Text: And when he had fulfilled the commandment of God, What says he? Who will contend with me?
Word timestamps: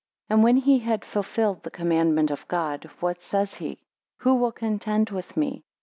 And 0.31 0.41
when 0.43 0.57
he 0.57 0.79
had 0.79 1.05
fulfilled 1.05 1.61
the 1.61 1.69
commandment 1.69 2.31
of 2.31 2.47
God, 2.47 2.89
What 3.01 3.21
says 3.21 3.53
he? 3.57 3.77
Who 4.21 4.33
will 4.33 4.51
contend 4.51 5.11
with 5.11 5.37
me? 5.37 5.63